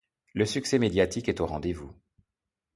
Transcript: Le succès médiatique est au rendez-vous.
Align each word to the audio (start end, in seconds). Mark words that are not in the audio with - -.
Le 0.33 0.45
succès 0.47 0.79
médiatique 0.79 1.29
est 1.29 1.41
au 1.41 1.45
rendez-vous. 1.45 1.93